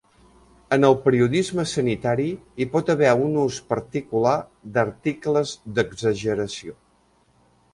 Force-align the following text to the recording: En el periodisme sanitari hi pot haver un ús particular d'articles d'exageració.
En 0.75 0.85
el 0.87 0.95
periodisme 1.01 1.65
sanitari 1.71 2.25
hi 2.63 2.67
pot 2.75 2.89
haver 2.93 3.11
un 3.27 3.37
ús 3.41 3.59
particular 3.75 4.33
d'articles 4.79 5.55
d'exageració. 5.77 6.79